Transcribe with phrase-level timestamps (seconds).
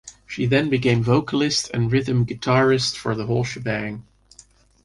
[0.25, 4.07] She then became vocalist and rhythm guitarist for The Whole Shebang.